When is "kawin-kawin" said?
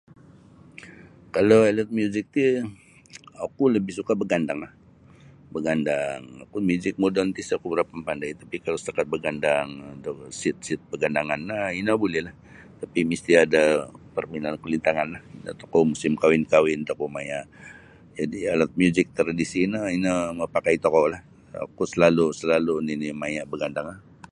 16.21-16.79